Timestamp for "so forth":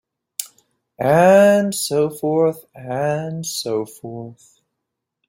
1.75-2.65, 3.45-4.59